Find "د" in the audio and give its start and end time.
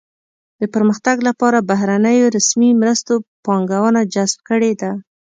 0.59-0.61